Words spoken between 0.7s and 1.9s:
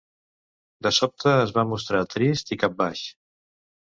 De sobte, es va